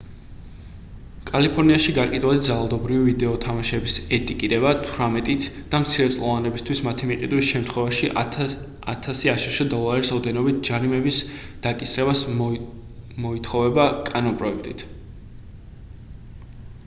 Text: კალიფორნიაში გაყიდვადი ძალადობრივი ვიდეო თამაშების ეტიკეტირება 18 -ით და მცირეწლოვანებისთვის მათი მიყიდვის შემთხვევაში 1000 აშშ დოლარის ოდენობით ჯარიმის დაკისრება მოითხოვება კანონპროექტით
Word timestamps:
კალიფორნიაში 1.29 1.91
გაყიდვადი 1.95 2.45
ძალადობრივი 2.45 3.03
ვიდეო 3.07 3.33
თამაშების 3.43 3.97
ეტიკეტირება 4.17 4.71
18 4.77 5.27
-ით 5.33 5.59
და 5.75 5.81
მცირეწლოვანებისთვის 5.83 6.81
მათი 6.87 7.09
მიყიდვის 7.11 7.49
შემთხვევაში 7.51 8.09
1000 8.23 9.29
აშშ 9.35 9.59
დოლარის 9.75 10.11
ოდენობით 10.17 10.59
ჯარიმის 10.71 11.19
დაკისრება 11.67 12.15
მოითხოვება 13.27 13.85
კანონპროექტით 14.11 14.87